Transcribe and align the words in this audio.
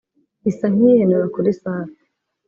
”isa 0.49 0.65
nk’iyihenura 0.73 1.25
kuri 1.33 1.49
Safi 1.61 2.03